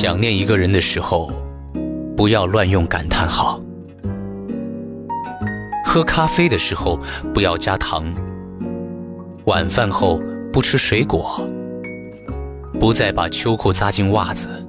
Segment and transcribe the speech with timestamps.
[0.00, 1.28] 想念一个人的时候，
[2.16, 3.60] 不要乱用感叹号。
[5.84, 6.96] 喝咖啡的时候
[7.34, 8.06] 不要加糖。
[9.46, 10.22] 晚饭后
[10.52, 11.44] 不吃水果。
[12.78, 14.64] 不再把秋裤扎进袜子。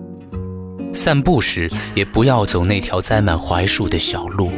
[0.91, 4.49] 散步时也不要走那条栽满槐树的小路。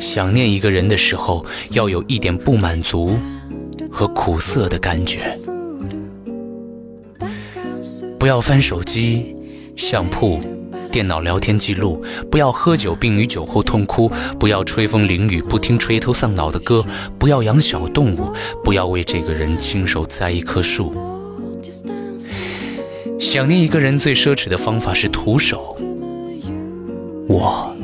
[0.00, 3.16] 想念一个人的时候，要有一点不满足
[3.92, 5.38] 和苦涩的感觉。
[8.18, 9.36] 不要翻手机、
[9.78, 10.40] 相簿、
[10.90, 12.04] 电脑聊天记录。
[12.30, 14.10] 不要喝酒并于酒后痛哭。
[14.38, 16.84] 不要吹风淋雨，不听垂头丧脑的歌。
[17.18, 18.30] 不要养小动物。
[18.64, 20.94] 不要为这个人亲手栽一棵树。
[23.18, 25.76] 想念一个人最奢侈的方法是徒手。
[27.28, 27.74] 我。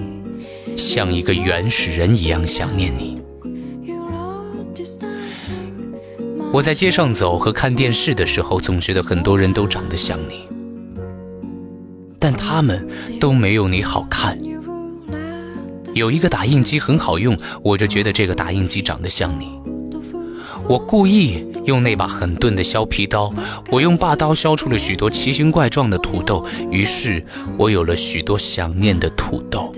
[0.76, 3.16] 像一个原始人一样想念你。
[6.52, 10.48] 我在街上走和看电视的时候，总觉得很多人都长得像你，
[12.24, 12.88] 但他们
[13.20, 14.38] 都没有你好看。
[15.92, 19.60] 有一个打印机很好用，我就觉得这个打印机长得像你。
[20.66, 23.30] 我故意用那把很钝的削皮刀，
[23.70, 27.22] 我用霸刀削出了许多奇形怪状的土豆，于是
[27.58, 29.70] 我有了许多想念的土豆。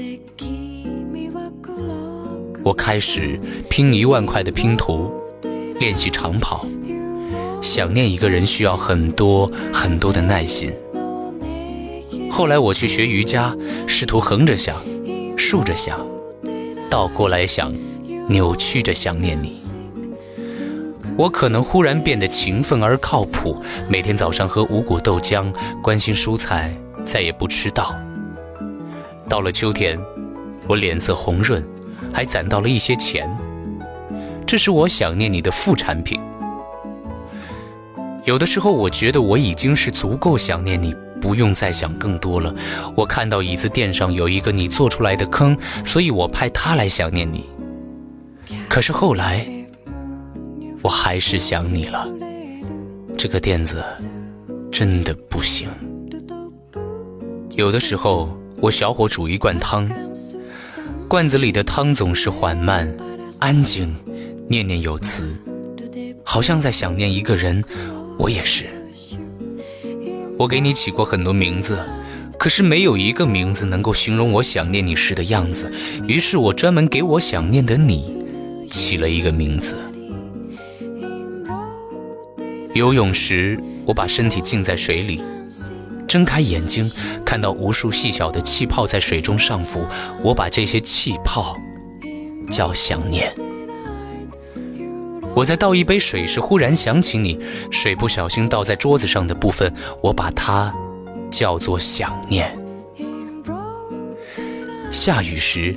[2.63, 5.13] 我开始拼一万块的拼图，
[5.81, 6.65] 练习长跑。
[7.61, 10.73] 想念一个人需要很多很多的耐心。
[12.37, 13.57] 后来我去学瑜伽，
[13.87, 14.77] 试图横着想，
[15.39, 15.99] 竖着想，
[16.91, 17.75] 倒过来想，
[18.29, 19.57] 扭曲着想念你。
[21.17, 23.57] 我可能忽然变得勤奋而靠谱，
[23.89, 25.51] 每天早上喝五谷豆浆，
[25.83, 27.97] 关心蔬菜，再也不迟到。
[29.31, 29.99] 到了秋天，
[30.69, 31.67] 我脸色红润。
[32.13, 33.27] 还攒到了一些钱，
[34.47, 36.21] 这是我想念你的副产品。
[38.25, 40.95] 有的时候，我觉得我已经是足够想念你，
[41.27, 42.55] 不用再想更多了。
[42.95, 47.45] 我看到椅子垫上有一个你做出来的坑，所以我派他来想念你。
[48.69, 49.45] 可是后来，
[50.83, 52.09] 我还是想你了。
[53.19, 53.83] 这个垫子
[54.71, 55.69] 真的不行。
[57.57, 59.91] 有的时候，我小火煮一罐汤。
[61.09, 62.89] 罐子里的汤总是缓慢、
[63.41, 63.93] 安静、
[64.49, 65.35] 念念有词，
[66.23, 67.61] 好像在想念一个人。
[68.17, 68.76] 我也是。
[70.39, 71.79] 我给你起过很多名字，
[72.39, 75.73] 可是没有一个名字能够形容我想念你时的样子。
[76.07, 78.23] 于是我专门给我想念的你
[78.71, 79.79] 起了一个名字。
[82.75, 85.23] 游泳时，我把身体浸在水里。
[86.07, 86.89] 睁开眼睛，
[87.25, 89.87] 看到无数细小的气泡在水中上浮，
[90.23, 91.57] 我把这些气泡
[92.51, 93.33] 叫想念。
[95.37, 97.39] 我在倒一杯水时，忽然想起你，
[97.71, 99.71] 水不小心倒在桌子上的部分，
[100.01, 100.75] 我把它
[101.31, 102.59] 叫做想念。
[104.91, 105.77] 下雨时，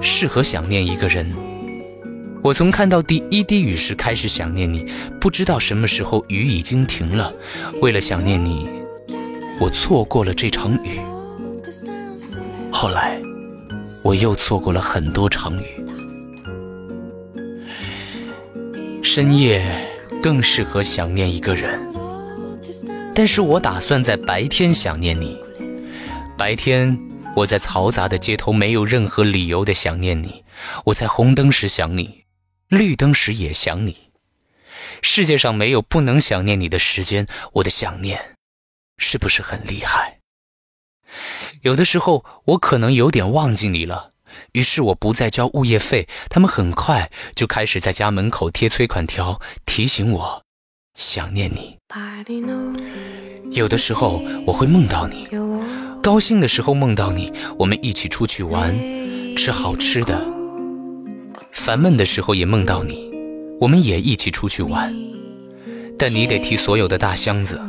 [0.00, 1.26] 适合想念一个人。
[2.40, 4.86] 我从看到第一滴雨时开始想念你，
[5.20, 7.32] 不知道什么时候雨已经停了，
[7.82, 8.68] 为了想念你。
[9.60, 11.00] 我错过了这场雨，
[12.70, 13.20] 后来
[14.04, 15.79] 我又错过了很多场雨。
[19.02, 19.64] 深夜
[20.22, 21.80] 更适合想念一个人，
[23.14, 25.40] 但是我打算在白天想念你。
[26.36, 26.98] 白天
[27.34, 30.44] 我在嘈杂的街头，没有任何理由的想念你。
[30.84, 32.24] 我在红灯时想你，
[32.68, 34.10] 绿灯时也想你。
[35.02, 38.36] 世界上没有不能想念你的时间，我的想念。
[38.98, 40.18] 是不是很厉害？
[41.62, 44.12] 有的时候我可能有点忘记你了，
[44.52, 50.42] 于是我不再交物业费，他们很快就开始在家门口贴催款条，提醒我
[50.94, 51.78] 想念你。
[53.52, 55.28] 有的时候我会梦到你，
[56.02, 58.74] 高兴的时候梦到你，我们一起出去玩，
[59.36, 60.16] 吃好吃的；
[61.52, 63.10] 烦闷的时候也梦到你，
[63.60, 64.94] 我们也一起出去玩，
[65.98, 67.60] 但你得提所有的大箱子。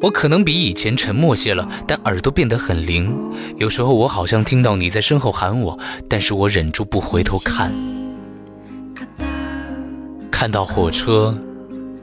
[0.00, 3.14] 我可能比以前沉默些了，但耳朵变得很灵。
[3.58, 7.72] 有时候我好像听到你在身后喊我，但是我忍住不回头看。
[10.30, 11.36] 看到火车、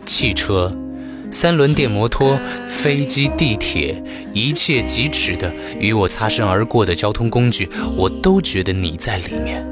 [0.05, 0.71] 汽车、
[1.31, 2.39] 三轮电摩托、
[2.69, 9.65] 飞机、地铁，一切疾驰的与我擦身而过的交通工具，我都觉得你在里面。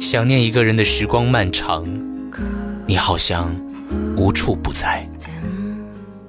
[0.00, 1.86] 想念一个人的时光漫长，
[2.84, 3.54] 你好像
[4.16, 5.08] 无处不在。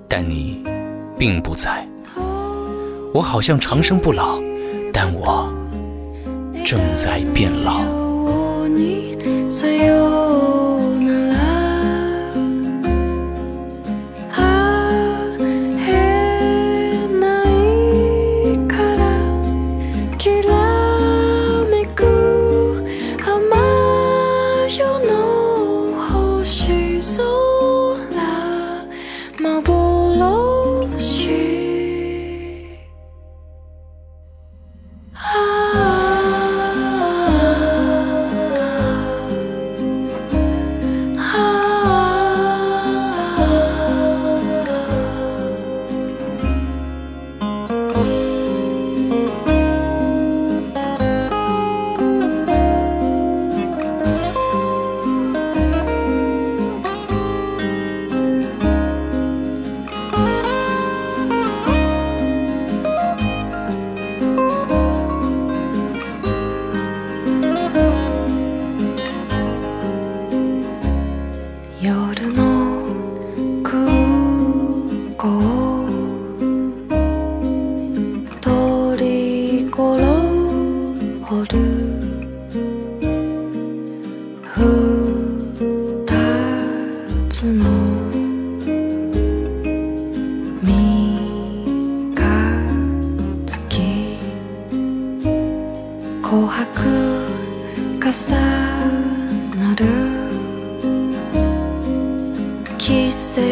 [0.07, 0.63] 但你
[1.17, 1.88] 并不在，
[3.13, 4.39] 我好像长生不老，
[4.91, 5.51] 但我
[6.63, 7.81] 正在变老。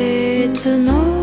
[0.02, 1.21] it's know